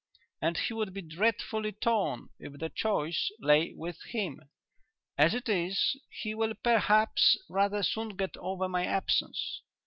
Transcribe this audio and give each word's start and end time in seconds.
And 0.41 0.57
he 0.57 0.73
would 0.73 0.95
be 0.95 1.03
dreadfully 1.03 1.73
torn 1.73 2.29
if 2.39 2.53
the 2.53 2.69
choice 2.69 3.31
lay 3.39 3.71
with 3.77 4.01
him. 4.07 4.41
As 5.15 5.35
it 5.35 5.47
is, 5.47 5.95
he 6.09 6.33
will 6.33 6.55
perhaps 6.55 7.37
rather 7.47 7.83
soon 7.83 8.15
get 8.15 8.35
over 8.37 8.67
my 8.67 8.83
absence. 8.83 9.61